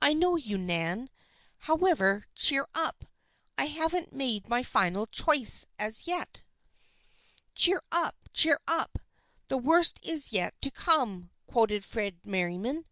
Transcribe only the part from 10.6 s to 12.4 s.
to come!" quoted Fred